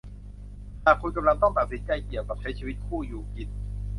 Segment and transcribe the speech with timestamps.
[0.83, 3.49] หากคุณกำลังต้องตัดสินใจเกี่ยวกับใช้ชีวิตคู่อยู่กิน